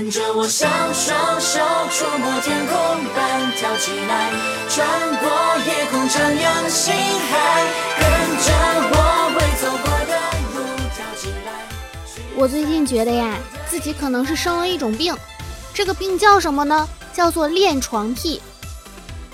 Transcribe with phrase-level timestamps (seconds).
[0.00, 2.74] 跟着我，像双手触摸天空
[3.14, 4.32] 般跳起来，
[4.66, 5.28] 穿过
[5.66, 6.94] 夜空，徜徉星
[7.28, 7.66] 海。
[7.98, 8.08] 跟
[8.38, 8.50] 着
[8.92, 8.96] 我，
[9.34, 10.18] 会走过的
[10.54, 10.64] 路
[10.96, 11.68] 跳起来。
[12.34, 13.36] 我最近觉得呀，
[13.68, 15.14] 自己可能是生了一种病，
[15.74, 16.88] 这个病叫什么呢？
[17.12, 18.40] 叫做恋床癖。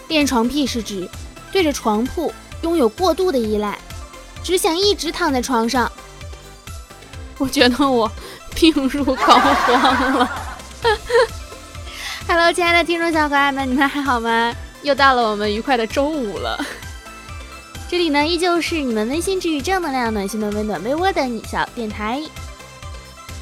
[0.09, 1.09] 恋床癖是指
[1.53, 3.79] 对着床铺拥有过度的依赖，
[4.43, 5.89] 只想一直躺在床上。
[7.39, 8.11] 我觉得我
[8.53, 9.39] 病入膏
[9.69, 10.43] 肓了。
[12.29, 14.55] Hello，亲爱的听众小可爱们，你们还好吗？
[14.83, 16.59] 又到了我们愉快的周五了。
[17.88, 22.23] 这里呢，依旧是你们温馨治愈、正能量、暖心的温暖被窝的你小电台。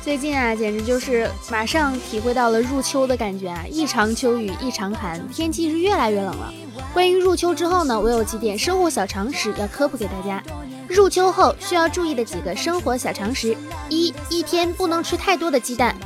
[0.02, 3.64] 最近啊，简直就是马上体会到了入秋的感觉啊！
[3.70, 6.52] 一场秋雨一场寒，天气是越来越冷了。
[6.92, 10.42] 关于入秋之后呢，我有几点生活小常识要科普给大家。
[10.86, 13.56] 入秋后需要注意的几个生活小常识：
[13.88, 15.96] 一、一天不能吃太多的鸡蛋，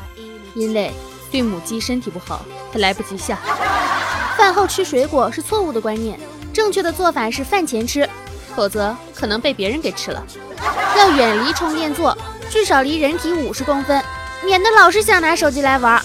[0.55, 0.93] 因为
[1.31, 2.43] 对母鸡身体不好，
[2.73, 3.39] 它来不及下。
[4.37, 6.19] 饭后吃水果是错误的观念，
[6.53, 8.09] 正确的做法是饭前吃，
[8.55, 10.25] 否则可能被别人给吃了。
[10.97, 12.17] 要远离充电座。
[12.51, 14.03] 至少离人体五十公分，
[14.43, 16.03] 免得老是想拿手机来玩。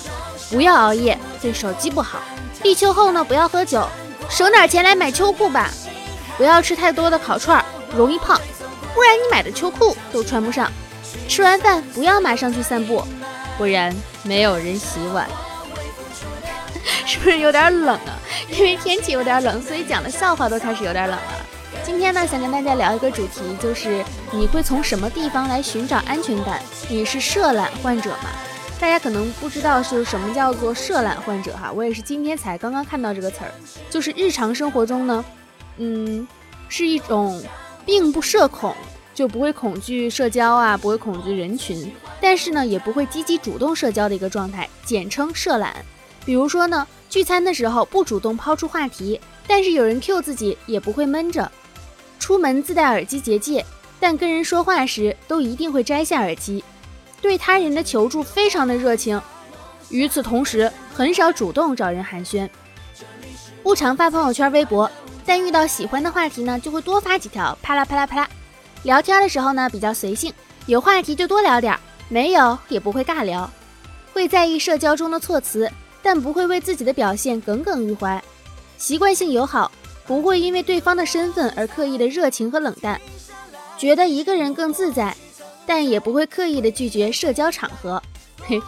[0.52, 2.20] 不要熬夜，对手机不好。
[2.64, 3.88] 立秋后呢，不要喝酒，
[4.30, 5.70] 省点钱来买秋裤吧。
[6.38, 7.64] 不要吃太多的烤串，
[7.96, 8.38] 容易胖，
[8.94, 10.70] 不然你买的秋裤都穿不上。
[11.30, 13.02] 吃完饭不要马上去散步，
[13.58, 15.30] 不然没有人洗碗。
[17.06, 18.18] 是不是有点冷啊？
[18.50, 21.46] 因为天气有点冷，所以讲的笑话都开始有点冷了。
[21.84, 26.62] 今天呢，想跟大家聊一个主题，就是你会从什么地方来寻找安全感？
[26.90, 28.30] 你是社懒患者吗？
[28.80, 33.52] 大家可能不知道是什么叫做社懒患者哈，我也是今天才刚刚看到这个词儿，
[33.90, 35.24] 就是日常生活中呢，
[35.78, 36.28] 嗯，
[36.68, 37.42] 是一种
[37.86, 38.76] 并不社恐，
[39.14, 45.76] 就不会恐惧社交啊，不会恐惧人群，但是呢，也不会积极主动社交的一个状态，简称社懒。
[46.24, 51.52] 比如说呢，聚餐的时候不主动抛出话题，但是有人 Q 自己也不会闷着。
[52.20, 53.66] 出门自带耳机结界，
[54.00, 56.64] 但跟人说话时都一定会摘下耳机。
[57.22, 59.22] 对他人的求助非常的热情，
[59.90, 62.48] 与此同时很少主动找人寒暄。
[63.62, 64.90] 不常发朋友圈、微博，
[65.26, 68.30] 但遇到喜欢的话题呢，就会多发几条，啪啦啪啦啪啦。
[68.84, 70.34] 聊天的时候呢，比较随性，
[70.68, 71.80] 有话题就多聊点儿，
[72.14, 73.50] 没有也不会尬聊。
[74.14, 75.68] 会在意社交中的措辞，
[76.04, 78.24] 但不会为自己的表现耿耿于怀。
[78.78, 79.72] 习惯性友好。
[80.06, 83.00] 不会因为对方的身份而刻意的热情和冷淡，
[83.78, 85.16] 觉得一个人更自在，
[85.66, 88.04] 但也不会刻意的拒绝社交场合。
[88.46, 88.62] 嘿，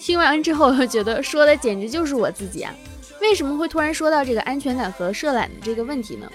[0.00, 2.74] 听完之后我觉得说的简直就是我自己啊！
[3.20, 6.28] 为什么会突然说到这个安全感和社懒的这个问题呢？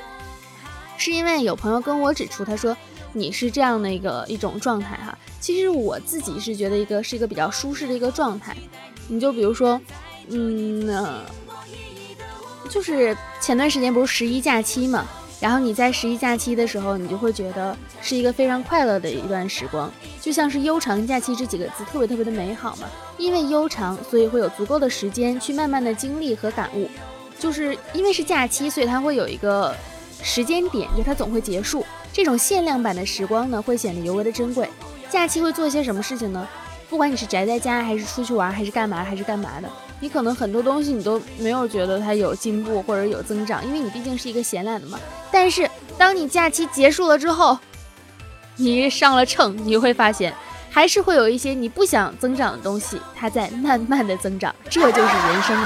[0.97, 2.75] 是因为有朋友跟我指出，他说
[3.13, 5.17] 你是这样的一个一种状态哈。
[5.39, 8.55] 其实我自己是觉得一个是一个比较舒适的一个状态。
[9.07, 9.79] 你就比如说，
[10.29, 11.21] 嗯。
[12.69, 15.05] 就是前段时间不是十一假期嘛，
[15.39, 22.87] 然后你在十一假期的时候，你就会觉得是一个非常快乐的一段时光，就像是悠长假期这几个字特别特别的美好嘛。
[23.17, 26.89] 因为悠长，所以会有足够的时间去慢慢的经历和感悟。
[27.37, 29.75] 就是因为是假期，所以它会有一个
[30.23, 31.85] 时间点，就它总会结束。
[32.13, 34.69] 这种限量版的时光呢，会显得尤为的珍贵。
[35.09, 36.47] 假期会做些什么事情呢？
[36.87, 39.67] 不管你是宅在家，还是出去玩，还是干嘛，还是干嘛的。
[39.99, 44.99] 你可能很多东西你都没有觉得它有进步或者有增长，因为你毕竟是一个闲懒的嘛。
[45.31, 47.57] 但是当你假期结束了之后，
[48.57, 50.31] 你上了秤，你会发现
[50.69, 55.65] 还是会有一些你不想增长的东西，它在慢慢的增长，这就是人生。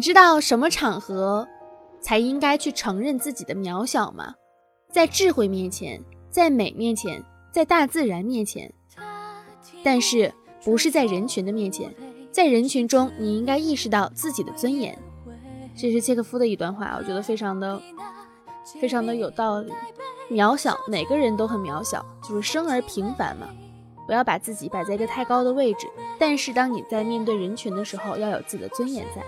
[0.00, 1.46] 你知道什么场合
[2.00, 4.34] 才应该去承认自己的渺小吗？
[4.90, 8.72] 在智慧面前，在美面前，在大自然面前，
[9.84, 10.32] 但是
[10.64, 11.94] 不是在人群的面前。
[12.32, 14.98] 在人群中，你应该意识到自己的尊严。
[15.76, 17.78] 这是契诃夫的一段话，我觉得非常的、
[18.80, 19.70] 非常的有道理。
[20.30, 23.46] 渺小，每个人都很渺小，就是生而平凡嘛。
[24.06, 25.86] 不要把自己摆在一个太高的位置，
[26.18, 29.22] 但是当你在面对人群的时候，要有自己的尊严在。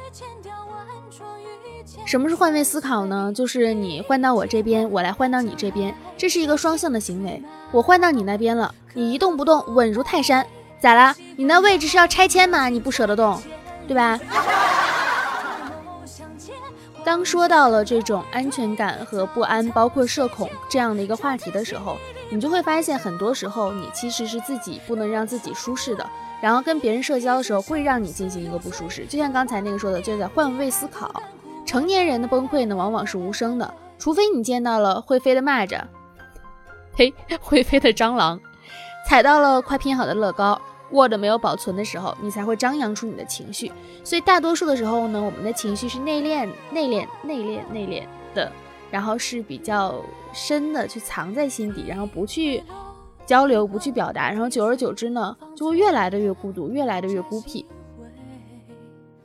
[2.05, 3.33] 什么是换位思考呢？
[3.35, 7.43] 就是你换到我这边，我来换到你这边，这是一个双向的行为。
[7.71, 10.47] 我换到你那边了，你一动不动，稳如泰山，
[10.81, 11.15] 咋啦？
[11.37, 12.69] 你那位置是要拆迁吗？
[12.69, 13.41] 你不舍得动，
[13.87, 14.19] 对吧？
[17.05, 21.97] 当说到了这种安全感和不安，包括社恐这样的一个话题的时候，
[22.31, 26.09] 你就会发现，很多时候你其实是自己不能让自己舒适的，
[26.43, 29.07] 然后跟别人社交的时候会让你进行一个不舒适。
[29.07, 31.23] 就像刚才那个说的，就在换位思考。
[31.65, 35.81] 成年人的崩溃呢，往往是无声的，除非你见到了会飞的蚂蚱，
[36.95, 38.41] 嘿，会飞的蟑螂，
[39.09, 40.61] 踩到了快拼好的乐高。
[40.91, 43.73] Word 没有保存的时候，你才会张扬出你的情绪。
[44.05, 48.05] 所以大多数的时候呢，我们的情绪是内敛、内敛、内敛、内敛
[48.35, 48.53] 的，
[48.91, 49.95] 然后是比较
[50.35, 52.63] 深的，去藏在心底，然后不去
[53.27, 57.65] 交流、不去表达，然后久而久之呢，就会越来的越孤独，越来的越孤僻。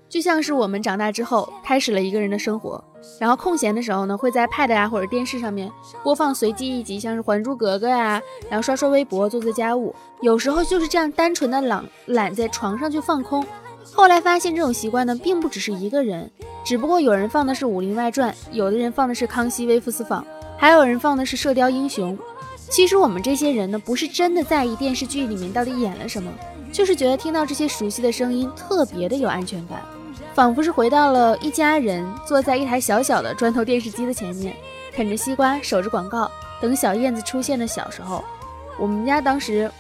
[0.09, 2.81] 就像是我们长大之后开始了一个人的生活，
[3.19, 5.69] 然后空闲的时候呢，会在 Pad 啊或者电视上面
[6.01, 9.94] 播放随机一集，像是《还珠格格》呀，然后刷刷微博，做做家务。
[10.21, 13.45] 有时候就是这样单纯的懒懒在床上去放空。
[13.93, 16.31] 后来发现这种习惯呢，并不只是一个人，
[16.63, 20.23] 只不过有人放的是《武林外传》，有的人放的是《康熙微服私访》，
[20.57, 22.17] 还有人放的是《射雕英雄》。
[22.69, 26.31] 其实我们这些人呢，不是真的在意电视剧里面到底演了什么，
[26.71, 29.81] 就是觉得听到这些熟悉的声音，特别的有安全感。
[30.33, 34.55] 仿佛是回到了一家人坐在一台小小的砖头电视机的前面，
[34.93, 36.29] 啃着西瓜，守着广告，
[36.61, 38.23] 等小燕子出现的小时候。
[38.77, 39.71] 我们家当时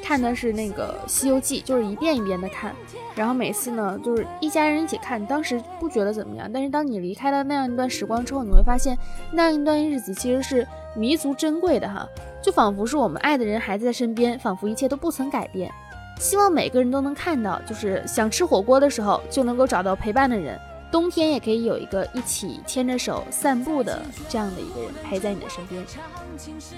[0.00, 2.74] 看的是那个《西游记》，就是一遍一遍的看，
[3.14, 6.50] 然后每次呢就是一家人一起看，当时不觉得怎么样。
[6.52, 8.96] 但是当你离开了那样一段时光之后，你会发现
[9.32, 12.06] 那样一段日子其实是弥足珍贵的哈，
[12.42, 15.70] 就仿佛是我们爱的人还在身边，仿佛一切都不曾改变。
[16.18, 20.58] 希望每个人都能看到，就是想吃火锅的时候就能够找到陪伴的人，
[20.92, 25.82] 冬天也可以有一个一起牵着手散步的这样的一个人陪在你的身边。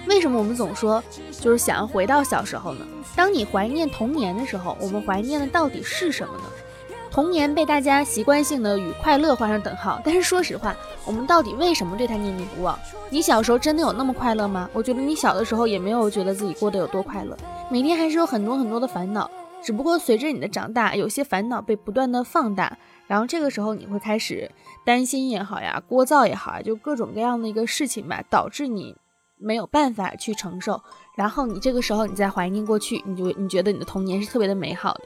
[0.07, 1.03] 为什么我们总说
[1.41, 2.87] 就是想要回到小时候呢？
[3.17, 6.45] 当你怀念童年的时候，我们怀念的到底是什么呢？
[7.11, 10.75] 童年被大家习惯性的与快乐画上等号，但是说实话，
[11.05, 12.79] 我们到底为什么对他念念不忘？
[13.11, 14.71] 你小时候真的有那么快乐吗？
[14.73, 17.37] 我觉得你小的时候也没有觉得自己过得有多快乐，
[17.69, 19.29] 每天还是有很多很多的烦恼。
[19.63, 22.77] 只不过随着你的长大，有些烦恼被不断的放大，
[23.07, 24.51] 然后这个时候你会开始
[24.85, 28.97] 担心也好呀，聒噪也好啊，就各种各样的一个事情吧，导致你
[29.39, 30.81] 没有办法去承受。
[31.17, 35.01] 然后你这个时候你再怀念过去，你就你觉得你的童年是特别的美好的。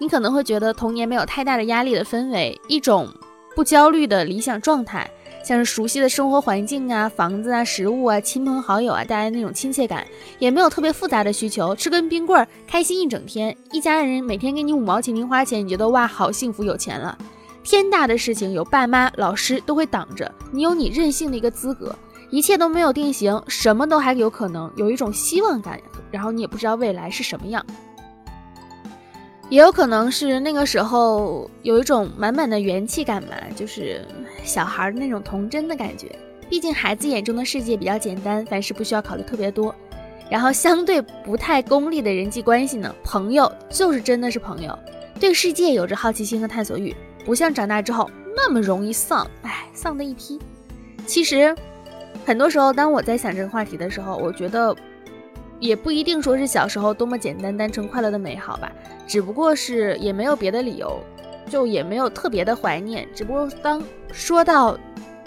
[0.00, 3.08] 你可能会觉得童年没有太大的压力的氛围，一种
[3.56, 5.10] 不焦虑的理想状态，
[5.42, 10.06] 像是熟悉的生活环境啊、房子啊、食物啊、亲朋好友啊带来那种亲切感，
[10.38, 17.16] 也没有特别复杂的需求，吃根冰棍儿开心一整天，一家人每天给你五毛钱零花钱，你觉得哇好幸福有钱了。
[17.70, 21.94] 天大的事情有爸妈、老师都会挡着，你有你任性的一个资格，
[22.30, 25.78] 一切都没有定型，什么都还有可能，有一种希望感，
[26.10, 27.62] 然后你也不知道未来是什么样。
[29.50, 34.02] 也有可能是那个时候有一种满满的元气感嘛，就是
[34.42, 36.10] 小孩的那种童真的感觉。
[36.48, 39.74] 毕竟孩子眼中的世界比较简单，凡事不需要考虑特别多。
[40.30, 44.78] 然后相对不太功利的人际关系呢，朋友就是真的是朋友，
[45.20, 46.96] 对世界有着好奇心和探索欲，
[47.28, 50.38] 不像长大之后那么容易丧，哎，丧的一批。
[51.04, 51.54] 其实
[52.24, 54.74] 很多时候，当我在想这个话题的时候，我觉得。
[55.60, 58.70] 也不一定说是小时候多么简单、单纯、快乐的美好吧，
[59.08, 61.00] 只不过是也没有别的理由，
[61.50, 63.08] 就也没有特别的怀念。
[63.12, 63.82] 只不过当
[64.12, 64.78] 说到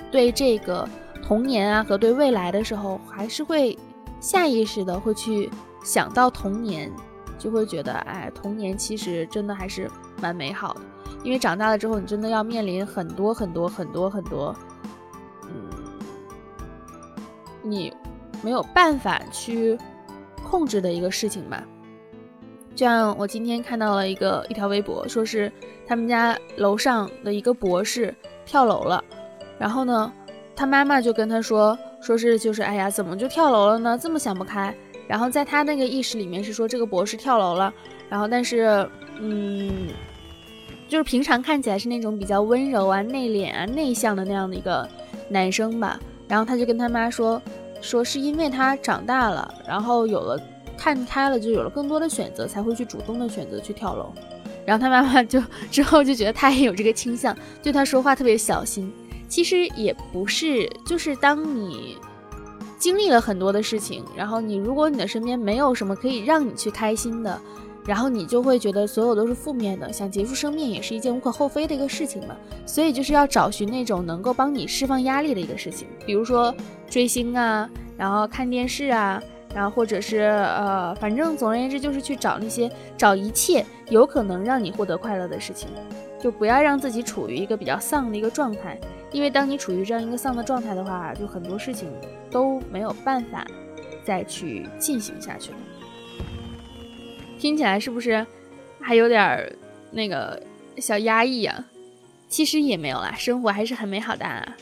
[0.10, 0.88] 对这个
[1.22, 3.78] 童年啊和对未来的时候，还是会
[4.22, 5.50] 下意识的会去
[5.84, 6.90] 想到童年，
[7.38, 9.92] 就会觉得，哎，童年其实真的还是
[10.22, 10.82] 蛮美好的。
[11.24, 14.56] 因为长大了之后，你真的要面临很多很多很多很多，
[15.44, 15.70] 嗯，
[17.64, 17.94] 你
[18.42, 19.78] 没有办法去。
[20.44, 21.64] 控制的一个事情吧，
[22.76, 25.50] 就像我今天看到了一个一条微博，说是
[25.88, 28.14] 他们家楼上的一个博士
[28.46, 29.02] 跳楼了，
[29.58, 30.12] 然后呢，
[30.54, 33.98] 他妈妈就跟他说，说是就是哎呀，怎么就跳楼了呢？
[33.98, 34.76] 这么想不开。
[35.08, 37.74] 然后在他那个意识里面是说这个博士跳楼了，
[38.10, 38.90] 然后但是
[39.22, 39.88] 嗯，
[40.92, 44.86] 就是平常看起来是那种比较温柔啊、内敛啊、内向的那样的一个
[45.30, 47.42] 男生吧，然后他就跟他妈说。
[47.82, 50.40] 说是因为他长大了，然后有了
[50.78, 54.14] 看开了，就有了更多的选择，才会去主动的选择去跳楼。
[54.68, 58.94] 然后他妈妈就之后就觉得他也有这个倾向，对他说话特别小心。
[59.28, 61.98] 其实也不是，就是当你
[62.78, 67.42] 经历了很多的事情，然后你如果你的身边没有什么可以让你去开心的。
[67.86, 72.36] 然后你就会觉得所有都是负面的，想结束生命也是一件无可厚非的一个事情嘛。
[72.66, 76.54] 所以就是要找寻那种能够帮你释放压力的一个事情，比如说
[76.90, 79.22] 追星啊，然后看电视啊，
[79.54, 85.68] 然后或者是呃，反正总而言之就是去找那些找一切有可能让你获得快乐的事情。
[86.20, 88.80] 就不要让自己处于一个比较丧的一个状态，
[89.12, 91.92] 因为当你处于这样一个丧的状态的话，就很多事情
[92.30, 93.44] 都没有办法
[94.04, 95.58] 再去进行下去了。
[97.42, 98.24] 听起来是不是
[98.80, 99.52] 还有点儿
[99.90, 100.40] 那个
[100.78, 101.66] 小压抑呀？
[102.30, 104.24] 其实也没有啦，生活还是很美好的。
[104.24, 104.56] 啊。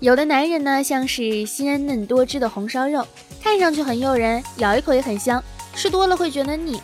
[0.00, 3.06] 有的男人呢，像是鲜嫩多汁的红烧肉，
[3.42, 5.44] 看上去很诱人，咬一口也很香，
[5.74, 6.80] 吃多了会觉得腻。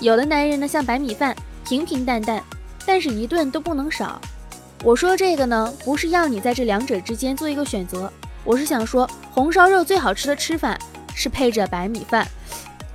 [0.00, 2.42] 有的男人呢，像白米饭，平平淡淡，
[2.86, 4.18] 但是一顿都不能少。
[4.82, 8.10] 我说这个呢，不是要你在这两者之间做一个选择，
[8.44, 10.78] 我是想说，红烧肉最好吃的吃法
[11.14, 12.26] 是配着白米饭。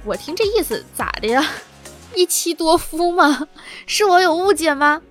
[0.06, 1.44] 我听这意思咋的呀？
[2.16, 3.48] 一妻多夫吗？
[3.86, 5.02] 是我有误解吗？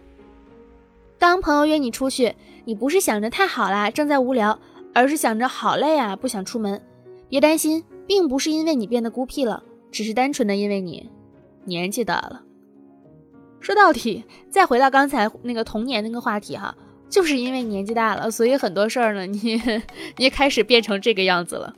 [1.19, 2.35] 当朋友约你出去，
[2.65, 4.59] 你不是想着太好啦，正在无聊，
[4.93, 6.83] 而是想着好累啊，不想出门。
[7.29, 11.11] 别担心，并不是因为你变得孤僻了，只是单纯的因为你。
[11.65, 12.43] 年纪大了，
[13.61, 16.77] 说到底，再回到刚才那个童年那个话题哈，
[17.11, 19.61] 就是因为年纪大了，所以很多事儿呢，你
[20.17, 21.75] 你开始变成这个样子了。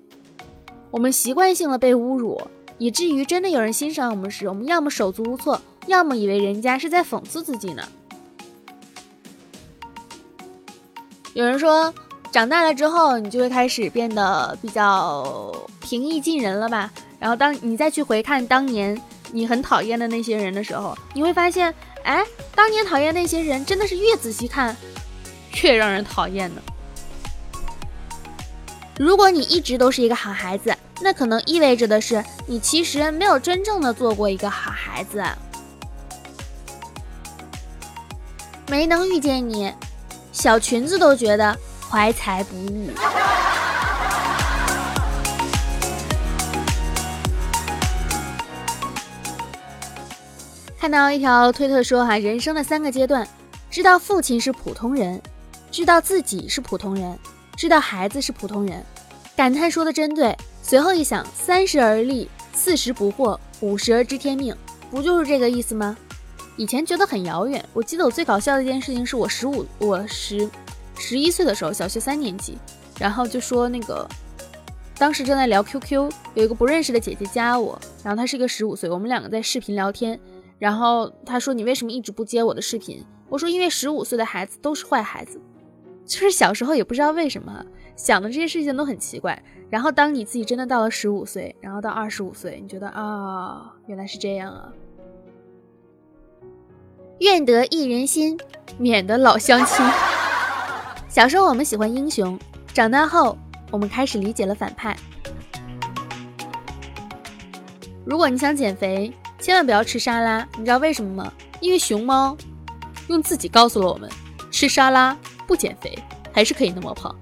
[0.91, 2.41] 我们习惯性的被侮辱，
[2.79, 7.83] 以至于真的有人欣赏我们时，我们要么手足无措，要么以为人家是在讽刺自己呢。
[11.35, 11.93] 有人说，
[12.33, 16.91] 长大了之后，你就会开始变得比较平易近人了吧？
[17.19, 19.01] 然后当你再去回看当年。
[19.31, 24.75] 你很讨厌的那些人的时候，你会发现，哎，当年讨厌那些人，真的是越仔细看，
[25.63, 26.63] 越让人讨厌呢。
[28.99, 35.25] 如果你一直都是一个好孩子，那可能意味着的是，你其实没有真正的做过一个好孩子。
[38.67, 39.73] 没能遇见你，
[40.33, 41.57] 小裙子都觉得
[41.89, 42.91] 怀才不遇。
[50.77, 53.27] 看到一条推特说哈，人生的三个阶段：
[53.71, 55.23] 知道父亲是普通人，
[55.71, 57.17] 知道自己是普通人，
[57.59, 58.81] 知道孩子是普通人。
[59.35, 60.33] 感叹说的真对。
[60.63, 64.55] 随后一想，三十而立，四十不惑，五十而知天命，
[64.93, 65.97] 不就是这个意思吗？
[66.57, 67.65] 以前觉得很遥远。
[67.73, 70.49] 我记得我最搞笑的一件事情是我十五，我十
[70.97, 72.57] 十一岁的时候，小学三年级，
[72.97, 74.09] 然后就说那个，
[74.97, 80.21] 当时正在聊 QQ，有一个不认识的姐姐加我，然后她是一个十五岁，我们两个在视频聊天。
[80.61, 85.41] 然后她说：“你为什么一直不接我的视频？”我说：“因为十五岁的孩子都是坏孩子。”
[86.09, 87.63] 就是小时候也不知道为什么
[87.95, 89.41] 想的这些事情都很奇怪。
[89.69, 94.73] 然后当你自己真的到了十五岁，然后到二十五岁，你觉得啊，原来是这样啊。
[97.21, 98.39] 愿得一人心，
[98.79, 99.85] 免得老相亲。
[101.09, 102.39] 小时候我们喜欢英雄，
[102.73, 103.37] 长大后
[103.71, 104.97] 我们开始理解了反派。
[108.07, 111.31] 如果你想减肥，千万不要吃沙拉，你知道为什么吗？
[111.61, 112.35] 因为熊猫
[113.09, 114.09] 用自己告诉了我们，
[114.51, 115.15] 吃沙拉
[115.49, 115.99] 不减肥，
[116.33, 117.13] 还是可以那么胖。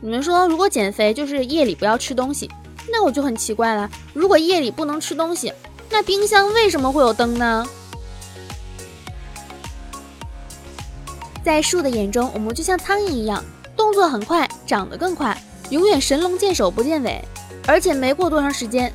[0.00, 2.50] 你们说，如果减肥就是夜里不要吃东西，
[2.90, 3.88] 那我就很奇怪了。
[4.12, 5.52] 如果夜里不能吃东西，
[5.90, 7.64] 那冰箱为什么会有灯呢？
[11.44, 13.44] 在树的眼中，我们就像苍蝇一样，
[13.76, 17.22] 动作很快，长得更快，永远神龙见首不见尾，
[17.66, 18.92] 而且没过多长时间。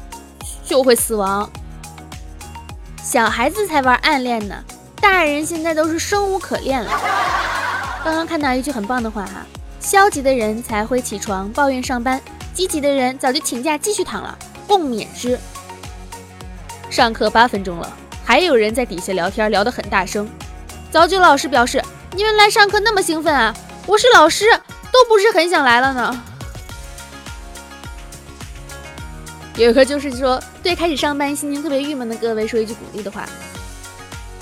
[0.64, 1.50] 就会死亡。
[3.04, 4.64] 小孩子才玩暗恋呢，
[5.02, 6.92] 大人现在都是生无可恋了。
[8.04, 9.46] 刚刚看到一句很棒的话哈：
[9.80, 12.22] 消极的人才会起床抱怨上班，
[12.54, 15.38] 积极的人早就请假继续躺了，共勉之。
[16.90, 17.92] 上课八分钟了，
[18.24, 20.30] 还有人在底下聊天，聊得很大声。
[20.92, 21.84] 早九老师表示：
[22.16, 23.54] 你们来上课那么兴奋啊？
[23.88, 24.46] 我是老师，
[24.92, 26.24] 都不是很想来了呢。
[29.56, 33.26] 有个就是说，对开始上班心情特别郁闷的各位说一句鼓励的话：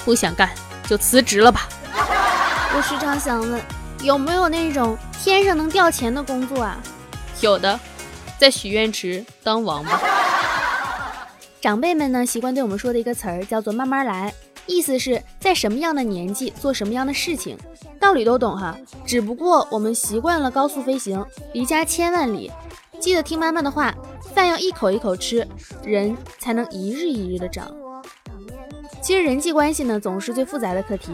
[0.06, 0.50] 不想干
[0.88, 1.68] 就辞职了吧。
[2.76, 3.62] 我时常想问，
[4.02, 6.78] 有没有那种天上能掉钱的工作啊？
[7.42, 7.80] 有的，
[8.38, 10.00] 在许愿池当王八。
[11.62, 14.34] 长辈们呢，习惯对我们说的一个词儿叫做“慢慢来”，
[14.66, 17.58] 意思是在什么样的年纪做什么样的事情，
[18.00, 18.78] 道理都懂哈。
[19.06, 22.50] 只不过我们习惯了高速飞行，离家千万里，
[23.00, 23.94] 记得听妈妈的话。
[24.36, 25.46] 饭要一口一口吃，
[25.84, 27.70] 人才能一日一日的长。
[29.02, 31.12] 其实人际关系呢，总是最复杂的课题，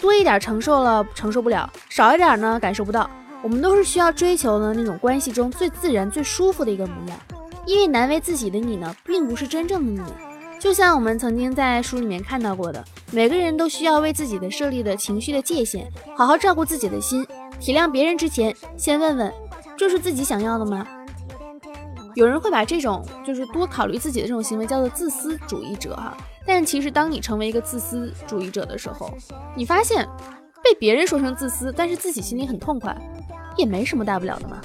[0.00, 3.08] 多一点承受了承受不了，少一点呢感受不到。
[3.42, 7.18] 我们都是需要追求的那种关系中最自然、最舒服的一个模样。
[7.66, 10.12] 因为难为自己的你呢，并不是真正的你。
[10.58, 17.26] 就像我们曾经在书里面看到过的，每个人都需要为自己的设立的情绪的界限，好好照顾自己的心。
[17.60, 19.32] 体谅别人之前，先问问，
[19.76, 20.86] 这是自己想要的吗？
[22.16, 26.16] 有人会把这种就是多考虑自己的这种行为叫做自私主义者哈。
[26.46, 29.12] 但其实当你成为一个自私主义者的时候，
[29.54, 30.08] 你发现
[30.64, 32.96] 被别人说成自私，但是自己心里很痛快，
[33.54, 34.58] 也没什么大不了的嘛。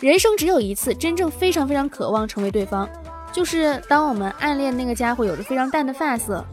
[0.00, 2.88] 人生只有一次，真正非常非常渴望成为对方，
[3.32, 6.44] 就是当我们暗恋那个家伙有着非常淡的发色，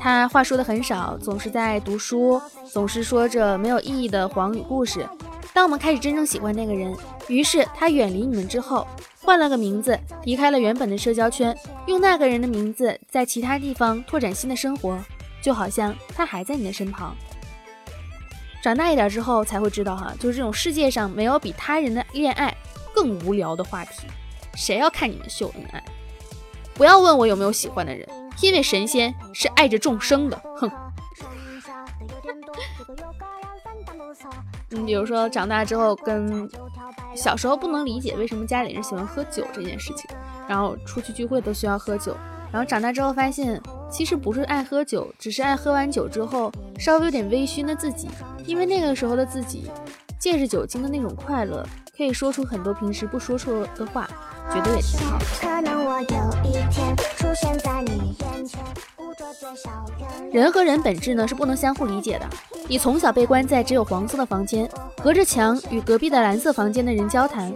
[0.00, 5.06] 他话说的很少，总是在读书，总是说着没有意义的黄语故事。
[5.54, 6.96] 当我们开始真正喜欢那个人，
[7.28, 8.86] 于是他远离你们之后，
[9.20, 14.98] 换了个名字，离开了原本的社交圈，用那个人的名字在其他地方拓展新的生活，
[15.40, 17.16] 就好像他还在你的身旁。
[18.62, 22.54] 长大一点之后才会知道，哈，就是这种世界上没有比他人的恋爱
[22.94, 24.06] 更无聊的话题。
[24.54, 25.82] 谁要看你们秀恩爱？
[26.74, 28.08] 不要问我有没有喜欢的人，
[28.40, 30.40] 因为神仙是爱着众生的。
[30.56, 30.70] 哼。
[34.72, 36.48] 你比如说，长大之后跟
[37.14, 40.10] 小时候不能理解为什么家里人喜欢喝酒这件事情，
[40.48, 42.16] 然后出去聚会都需要喝酒，
[42.50, 43.60] 然后长大之后发现，
[43.90, 48.08] 其实不是爱喝酒，只是爱喝完酒之后稍微有点微醺的自己，
[48.46, 49.70] 因为那个时候的自己
[50.18, 54.08] 借着酒精的那种快乐，可以说出很多平时不说出的话，
[54.50, 55.18] 觉得也挺好。
[60.32, 62.26] 人和人本质呢是不能相互理解的。
[62.68, 64.68] 你从小被关在只有黄色的房间，
[65.02, 67.52] 隔着墙与隔壁的蓝色房间的人交谈，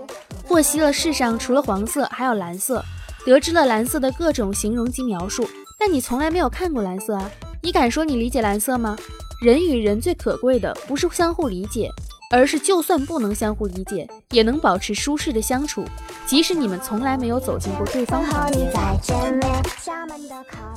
[0.47, 2.85] 获悉了世上除了黄色还有蓝色，
[3.25, 5.49] 得知了蓝色的各种形容及描述。
[5.79, 7.31] 但你从来没有看过蓝色啊！
[7.63, 8.97] 你敢说你理解蓝色吗？
[9.41, 11.91] 人与人最可贵的不是相互理解。
[12.29, 15.85] 而是，就算不能相互理解，也能保持舒适的相处，
[16.27, 19.41] 即使你们从来没有走进过对方房间。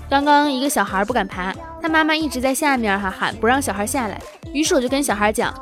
[0.08, 4.22] 刚刚一个小孩不敢爬，他妈妈一直在下面哈喊不让小孩下来，
[4.54, 5.54] 于是我就跟小孩讲，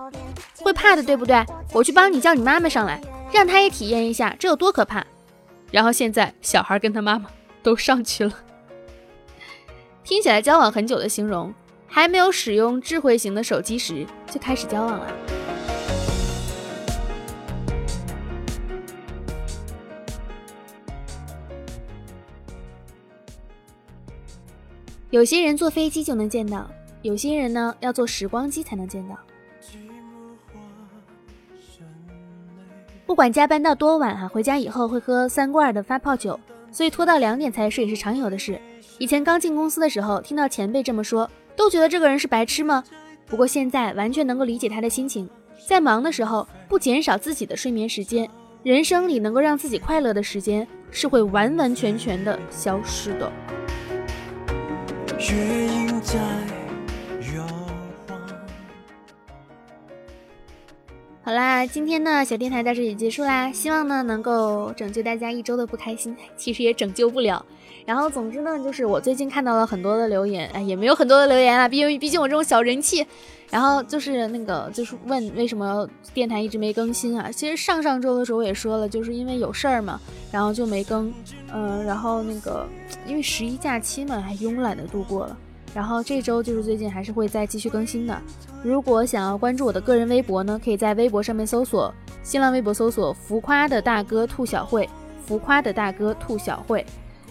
[0.61, 1.45] 会怕的对不对？
[1.71, 3.01] 我去帮你叫你妈妈上来，
[3.31, 5.05] 让他也体验一下这有多可怕。
[5.71, 7.29] 然后现在小孩跟他妈妈
[7.63, 8.33] 都上去了，
[10.03, 11.53] 听起来交往很久的形容，
[11.87, 15.07] 还没有使用智慧型的手机时就开始交往了。
[25.17, 26.69] 有些人坐飞机就能见到，
[27.01, 29.15] 有些人呢要坐时光机才能见到。
[33.03, 36.39] 不管加班到多晚哈，回家以后会喝三罐的发泡酒，
[36.71, 38.61] 所以拖到两点才睡也是常有的事。
[38.99, 42.83] 以前刚进公司的时候，听到前辈这么说，都觉得这个人是白痴吗？
[43.25, 45.27] 不过现在完全能够理解他的心情，
[45.67, 48.29] 在忙的时候不减少自己的睡眠时间，
[48.61, 53.31] 人生里能够让自己快乐的时间是会完完全全的消失的。
[55.19, 55.33] 月
[55.65, 56.15] 影在
[57.35, 57.43] 摇
[58.07, 58.21] 晃
[61.23, 67.43] 好啦，今天的小电台到这里结束啦，希望呢能够拯救大家一周的不开心，其实也拯救不了。
[67.87, 73.07] 然后总之呢，就是我最近看到了很多的留言，哎，也没有很多的留言啊，毕竟毕竟我这种小人气。
[73.49, 77.31] 然后就是那个，就是问为什么电台一直没更新啊？
[77.31, 79.97] 其实上上周的时候我也说了，就是因为有事儿嘛，
[80.33, 81.13] 然后就没更。
[81.53, 82.67] 嗯，然后那个
[83.07, 85.37] 因为十一假期嘛，还慵懒的度过了。
[85.73, 88.21] 然后这周就是最近还是会再继续更新的。
[88.63, 94.89] 如果想要关注我的个人微博呢，可以在微博上面搜索新浪微博搜索“浮夸的大哥兔小慧”，
[95.25, 96.85] 浮夸的大哥兔小慧。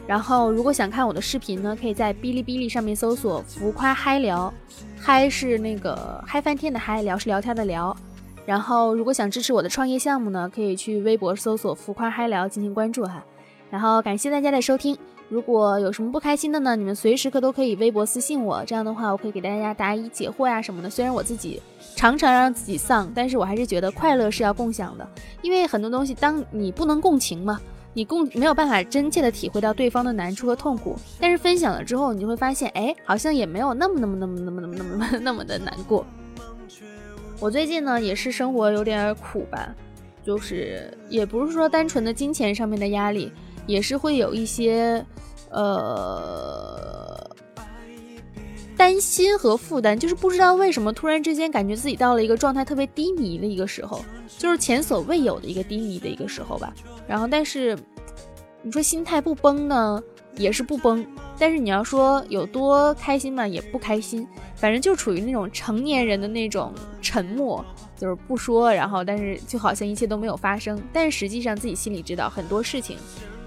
[0.07, 4.53] 然后，如果想看我的视频呢，可以在哔哩哔哩上面搜索“浮夸嗨聊”，
[4.97, 7.95] 嗨是那个嗨翻天的嗨，聊是聊天的聊。
[8.45, 13.25] 然后，如果想支持我的创业项目呢，可以去微博搜索“浮夸嗨聊”进行关注哈。
[13.69, 14.97] 然后，感谢大家的收听。
[15.29, 20.89] 如果有什么不开心的呢，你们随时可都可以微博私信我，这样的话我可以给大家答疑解惑呀什么的。
[20.89, 21.61] 虽然我自己
[21.97, 25.05] 常常让自己丧，但是我还是觉得快乐是要共享的，
[25.43, 27.61] 因为很多东西当你不能共情嘛。
[27.97, 36.05] 你共没有办法真切的体会到对方的难处和痛苦，但是分享了之后，你就会发现，哎，好像也没有那么那么那么那么那么那么 那么的难过。
[37.41, 39.75] 我最近呢，也是生活有点苦吧，
[40.23, 43.33] 就是也不是说单纯的金钱上面的压力，
[43.67, 45.03] 也是会有一些，
[45.49, 46.76] 呃。
[48.77, 54.05] 担心和负担，就是不知道为什么突然之间感觉自己到了一个状态特别低迷的一个时候，
[54.37, 56.75] 就是前所未有的一个低迷的一个时候吧。
[57.09, 57.77] 然后，但是
[58.63, 60.03] 你说心态不崩呢，
[60.37, 61.03] 也是不崩；
[61.39, 64.29] 但是你要说有多开心嘛，也不开心。
[64.57, 67.65] 反正就处于那种成年人的那种沉默，
[67.97, 70.79] 就是不说，然后但是就好像一切都没有发生。
[70.93, 72.99] 但实际上自己心里知道很多事情，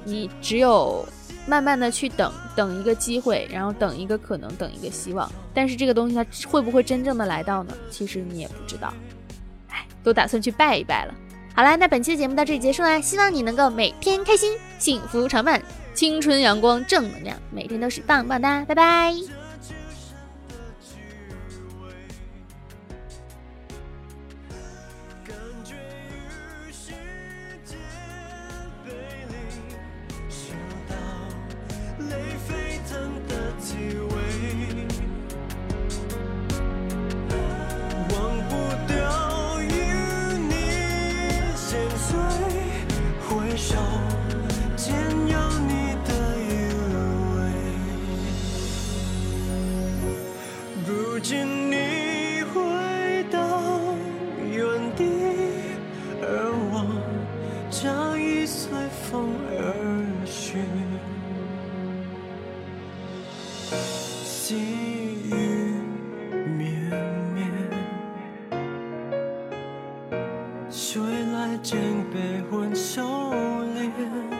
[0.04, 1.06] 你只有。
[1.50, 5.30] 慢慢的去等等一个机会，然后等一个可能，等一个希望。
[5.54, 7.76] 但是这个东西它会不会真正的来到呢？
[7.90, 8.94] 其实你也不知道。
[9.70, 11.14] 哎，都打算去拜一拜了。
[11.56, 15.60] 好啦，那本期的节目到这里结束啦，希望你能够每天开心，幸福常伴，
[15.94, 19.39] 青春阳光正能量，每天都是棒棒哒，拜拜。
[70.72, 71.80] 吹来肩
[72.12, 73.02] 背挽手
[73.74, 74.39] 链。